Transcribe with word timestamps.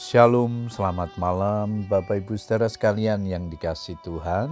Shalom, 0.00 0.72
selamat 0.72 1.20
malam 1.20 1.84
Bapak 1.84 2.24
Ibu 2.24 2.32
saudara 2.40 2.72
sekalian 2.72 3.20
yang 3.28 3.52
dikasih 3.52 4.00
Tuhan. 4.00 4.48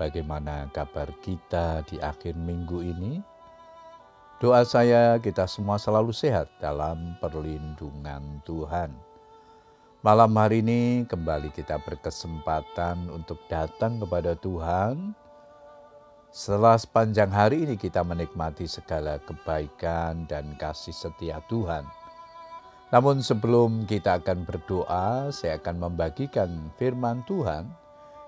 Bagaimana 0.00 0.64
kabar 0.72 1.12
kita 1.20 1.84
di 1.84 2.00
akhir 2.00 2.40
minggu 2.40 2.80
ini? 2.80 3.20
Doa 4.40 4.64
saya 4.64 5.20
kita 5.20 5.44
semua 5.44 5.76
selalu 5.76 6.16
sehat 6.16 6.48
dalam 6.56 7.20
perlindungan 7.20 8.40
Tuhan. 8.48 8.96
Malam 10.00 10.32
hari 10.32 10.64
ini 10.64 11.04
kembali 11.04 11.52
kita 11.52 11.76
berkesempatan 11.84 13.12
untuk 13.12 13.44
datang 13.44 14.00
kepada 14.00 14.32
Tuhan. 14.40 15.12
Setelah 16.32 16.80
sepanjang 16.80 17.28
hari 17.28 17.68
ini 17.68 17.76
kita 17.76 18.00
menikmati 18.00 18.64
segala 18.64 19.20
kebaikan 19.20 20.24
dan 20.24 20.56
kasih 20.56 20.96
setia 20.96 21.44
Tuhan 21.44 21.99
namun 22.90 23.22
sebelum 23.22 23.86
kita 23.86 24.18
akan 24.18 24.42
berdoa, 24.42 25.30
saya 25.30 25.62
akan 25.62 25.78
membagikan 25.78 26.50
firman 26.74 27.22
Tuhan 27.22 27.70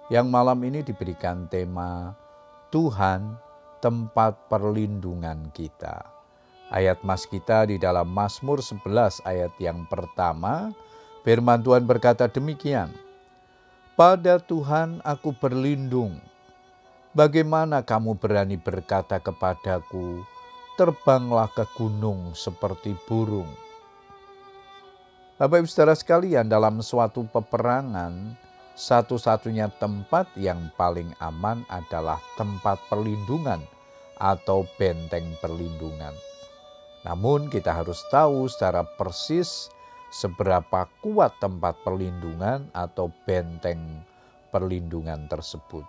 yang 0.06 0.30
malam 0.30 0.62
ini 0.62 0.86
diberikan 0.86 1.50
tema 1.50 2.14
Tuhan 2.70 3.34
tempat 3.82 4.46
perlindungan 4.46 5.50
kita. 5.50 6.06
Ayat 6.70 7.02
mas 7.02 7.26
kita 7.26 7.66
di 7.66 7.76
dalam 7.76 8.06
Mazmur 8.06 8.62
11 8.62 9.26
ayat 9.26 9.50
yang 9.58 9.82
pertama, 9.90 10.70
firman 11.26 11.58
Tuhan 11.58 11.82
berkata 11.82 12.30
demikian, 12.30 12.94
Pada 13.98 14.38
Tuhan 14.38 15.02
aku 15.02 15.34
berlindung, 15.42 16.22
bagaimana 17.18 17.82
kamu 17.82 18.14
berani 18.14 18.56
berkata 18.62 19.18
kepadaku, 19.18 20.22
terbanglah 20.78 21.50
ke 21.50 21.66
gunung 21.74 22.30
seperti 22.32 22.94
burung 23.10 23.50
Bapak 25.42 25.58
Ibu 25.58 25.66
Saudara 25.66 25.98
sekalian, 25.98 26.46
dalam 26.46 26.78
suatu 26.86 27.26
peperangan, 27.26 28.38
satu-satunya 28.78 29.74
tempat 29.74 30.30
yang 30.38 30.70
paling 30.78 31.10
aman 31.18 31.66
adalah 31.66 32.22
tempat 32.38 32.78
perlindungan 32.86 33.58
atau 34.22 34.62
benteng 34.78 35.34
perlindungan. 35.42 36.14
Namun 37.02 37.50
kita 37.50 37.74
harus 37.74 38.06
tahu 38.06 38.46
secara 38.46 38.86
persis 38.86 39.66
seberapa 40.14 40.86
kuat 41.02 41.34
tempat 41.42 41.74
perlindungan 41.82 42.70
atau 42.70 43.10
benteng 43.26 43.82
perlindungan 44.54 45.26
tersebut. 45.26 45.82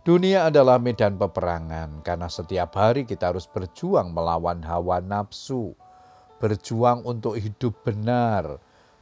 Dunia 0.00 0.48
adalah 0.48 0.80
medan 0.80 1.20
peperangan 1.20 2.00
karena 2.00 2.32
setiap 2.32 2.72
hari 2.72 3.04
kita 3.04 3.36
harus 3.36 3.44
berjuang 3.44 4.16
melawan 4.16 4.64
hawa 4.64 5.04
nafsu, 5.04 5.76
berjuang 6.36 7.04
untuk 7.04 7.36
hidup 7.40 7.84
benar, 7.86 8.60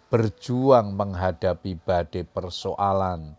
berjuang 0.08 0.94
menghadapi 0.94 1.74
badai 1.82 2.22
persoalan, 2.22 3.34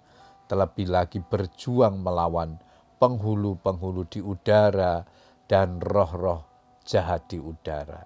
terlebih 0.51 0.91
lagi 0.91 1.19
berjuang 1.23 2.03
melawan 2.03 2.59
penghulu-penghulu 2.99 4.07
di 4.07 4.19
udara 4.19 5.03
dan 5.47 5.79
roh-roh 5.79 6.43
jahat 6.83 7.27
di 7.29 7.39
udara. 7.39 8.03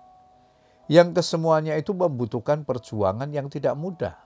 Yang 0.89 1.21
kesemuanya 1.21 1.77
itu 1.77 1.93
membutuhkan 1.93 2.65
perjuangan 2.65 3.29
yang 3.29 3.45
tidak 3.45 3.77
mudah. 3.77 4.17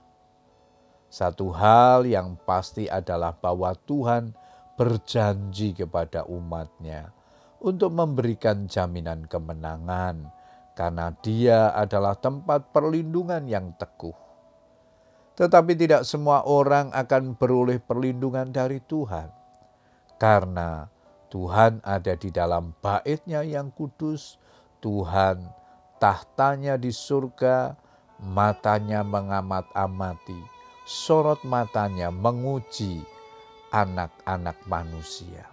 Satu 1.12 1.52
hal 1.54 2.08
yang 2.08 2.34
pasti 2.42 2.88
adalah 2.90 3.36
bahwa 3.36 3.70
Tuhan 3.86 4.34
berjanji 4.74 5.76
kepada 5.76 6.26
umatnya 6.26 7.14
untuk 7.62 7.94
memberikan 7.94 8.66
jaminan 8.66 9.28
kemenangan, 9.30 10.33
karena 10.74 11.14
Dia 11.22 11.70
adalah 11.70 12.18
tempat 12.18 12.74
perlindungan 12.74 13.46
yang 13.46 13.70
teguh. 13.78 14.14
Tetapi 15.34 15.72
tidak 15.74 16.06
semua 16.06 16.46
orang 16.46 16.94
akan 16.94 17.34
beroleh 17.34 17.82
perlindungan 17.82 18.54
dari 18.54 18.78
Tuhan, 18.78 19.30
karena 20.18 20.86
Tuhan 21.30 21.82
ada 21.82 22.14
di 22.14 22.30
dalam 22.30 22.70
baitnya 22.78 23.42
yang 23.42 23.74
kudus, 23.74 24.38
Tuhan 24.78 25.50
tahtanya 25.98 26.78
di 26.78 26.94
surga, 26.94 27.74
matanya 28.22 29.02
mengamat-amati, 29.02 30.38
sorot 30.86 31.42
matanya 31.42 32.14
menguji 32.14 33.02
anak-anak 33.74 34.54
manusia. 34.70 35.50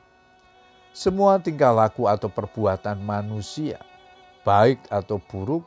Semua 0.93 1.41
tingkah 1.41 1.73
laku 1.73 2.05
atau 2.05 2.29
perbuatan 2.29 3.01
manusia 3.01 3.81
baik 4.41 4.81
atau 4.89 5.21
buruk, 5.29 5.65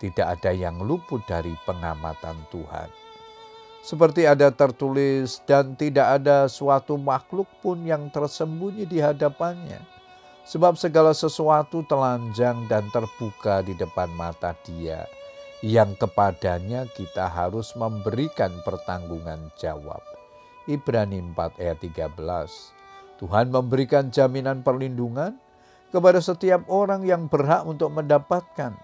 tidak 0.00 0.40
ada 0.40 0.50
yang 0.52 0.80
luput 0.80 1.24
dari 1.24 1.52
pengamatan 1.64 2.36
Tuhan. 2.52 2.88
Seperti 3.84 4.24
ada 4.24 4.48
tertulis, 4.48 5.44
dan 5.44 5.76
tidak 5.76 6.20
ada 6.20 6.48
suatu 6.48 6.96
makhluk 6.96 7.44
pun 7.60 7.84
yang 7.84 8.08
tersembunyi 8.08 8.88
di 8.88 8.96
hadapannya, 8.96 9.80
sebab 10.48 10.80
segala 10.80 11.12
sesuatu 11.12 11.84
telanjang 11.84 12.64
dan 12.64 12.88
terbuka 12.88 13.60
di 13.60 13.76
depan 13.76 14.08
mata 14.16 14.56
Dia, 14.64 15.04
yang 15.60 15.92
kepadanya 16.00 16.88
kita 16.96 17.28
harus 17.28 17.76
memberikan 17.76 18.56
pertanggungan 18.64 19.52
jawab. 19.60 20.00
Ibrani 20.64 21.20
4 21.36 21.60
ayat 21.60 21.76
13. 21.84 23.20
Tuhan 23.20 23.52
memberikan 23.52 24.08
jaminan 24.08 24.64
perlindungan 24.64 25.36
kepada 25.94 26.18
setiap 26.18 26.66
orang 26.66 27.06
yang 27.06 27.30
berhak 27.30 27.62
untuk 27.62 27.94
mendapatkan. 27.94 28.74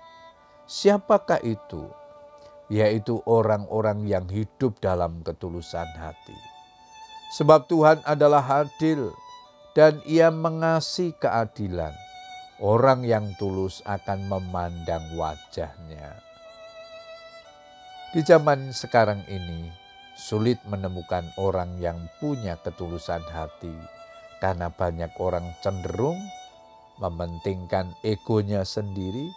Siapakah 0.70 1.42
itu? 1.42 1.90
Yaitu 2.70 3.18
orang-orang 3.26 4.06
yang 4.06 4.30
hidup 4.30 4.78
dalam 4.78 5.26
ketulusan 5.26 5.90
hati. 5.98 6.38
Sebab 7.34 7.66
Tuhan 7.66 7.98
adalah 8.06 8.62
adil 8.62 9.10
dan 9.74 9.98
ia 10.06 10.30
mengasihi 10.30 11.10
keadilan. 11.18 11.90
Orang 12.62 13.02
yang 13.02 13.34
tulus 13.40 13.82
akan 13.88 14.30
memandang 14.30 15.02
wajahnya. 15.18 16.14
Di 18.14 18.20
zaman 18.22 18.70
sekarang 18.70 19.24
ini, 19.26 19.72
sulit 20.14 20.60
menemukan 20.68 21.24
orang 21.40 21.80
yang 21.80 21.96
punya 22.20 22.60
ketulusan 22.60 23.24
hati 23.32 23.72
karena 24.44 24.68
banyak 24.68 25.08
orang 25.16 25.56
cenderung 25.64 26.20
mementingkan 27.00 27.96
egonya 28.04 28.62
sendiri, 28.62 29.32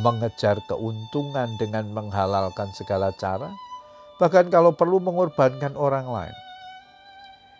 mengejar 0.00 0.58
keuntungan 0.64 1.52
dengan 1.60 1.92
menghalalkan 1.92 2.72
segala 2.72 3.12
cara, 3.14 3.52
bahkan 4.16 4.48
kalau 4.48 4.72
perlu 4.72 4.98
mengorbankan 4.98 5.76
orang 5.76 6.08
lain. 6.08 6.36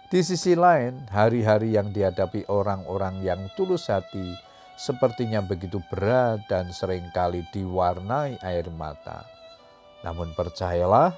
Di 0.09 0.25
sisi 0.25 0.57
lain, 0.57 1.05
hari-hari 1.13 1.77
yang 1.77 1.93
dihadapi 1.93 2.49
orang-orang 2.49 3.21
yang 3.21 3.41
tulus 3.57 3.93
hati 3.93 4.33
sepertinya 4.75 5.39
begitu 5.43 5.79
berat 5.91 6.43
dan 6.51 6.71
sering 6.75 7.07
kali 7.15 7.47
diwarnai 7.55 8.39
air 8.43 8.67
mata. 8.75 9.27
Namun 10.03 10.35
percayalah, 10.37 11.15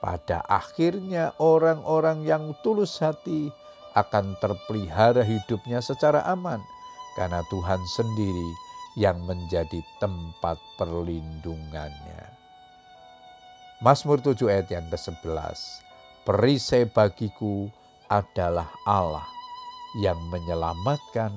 pada 0.00 0.40
akhirnya 0.48 1.36
orang-orang 1.36 2.24
yang 2.24 2.56
tulus 2.64 2.98
hati 3.00 3.52
akan 3.92 4.38
terpelihara 4.38 5.26
hidupnya 5.26 5.82
secara 5.82 6.22
aman 6.24 6.62
karena 7.18 7.42
Tuhan 7.50 7.80
sendiri 7.96 8.50
yang 8.98 9.22
menjadi 9.24 9.80
tempat 10.02 10.58
perlindungannya. 10.76 12.22
Mazmur 13.80 14.20
7 14.20 14.36
ayat 14.52 14.68
yang 14.68 14.86
ke-11. 14.92 15.80
Perisai 16.28 16.84
bagiku 16.84 17.72
adalah 18.12 18.68
Allah 18.84 19.24
yang 20.04 20.20
menyelamatkan 20.28 21.32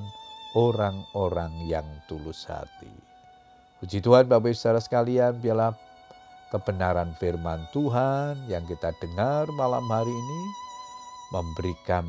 orang-orang 0.54 1.54
yang 1.66 1.88
tulus 2.06 2.46
hati. 2.46 2.92
Puji 3.80 4.00
Tuhan 4.04 4.30
Bapak 4.30 4.54
Ibu 4.54 4.58
Saudara 4.58 4.84
sekalian, 4.84 5.40
biarlah 5.40 5.74
kebenaran 6.54 7.18
firman 7.18 7.66
Tuhan 7.74 8.46
yang 8.46 8.64
kita 8.70 8.94
dengar 9.02 9.50
malam 9.58 9.84
hari 9.90 10.14
ini 10.14 10.42
memberikan 11.34 12.06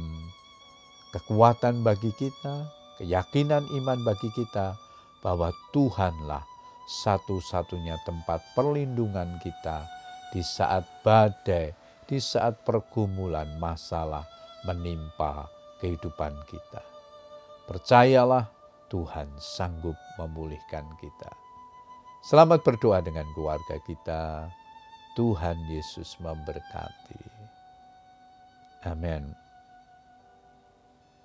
kekuatan 1.17 1.81
bagi 1.81 2.13
kita, 2.21 2.69
keyakinan 2.99 3.67
iman 3.83 4.01
bagi 4.07 4.31
kita 4.35 4.79
bahwa 5.25 5.51
Tuhanlah 5.73 6.45
satu-satunya 6.85 7.97
tempat 8.05 8.45
perlindungan 8.53 9.41
kita 9.41 9.89
di 10.31 10.45
saat 10.45 10.85
badai, 11.01 11.73
di 12.05 12.21
saat 12.21 12.61
pergumulan 12.67 13.57
masalah 13.57 14.27
menimpa 14.69 15.49
kehidupan 15.81 16.35
kita. 16.45 16.83
Percayalah 17.65 18.51
Tuhan 18.93 19.33
sanggup 19.41 19.97
memulihkan 20.21 20.85
kita. 21.01 21.33
Selamat 22.25 22.61
berdoa 22.65 23.01
dengan 23.01 23.25
keluarga 23.33 23.77
kita. 23.85 24.49
Tuhan 25.17 25.57
Yesus 25.71 26.19
memberkati. 26.21 27.23
Amin. 28.85 29.44